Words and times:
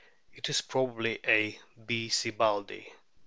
it 0.35 0.49
is 0.49 0.61
probably 0.61 1.19
a 1.27 1.59
B. 1.85 2.09
sibbaldii. 2.09 2.91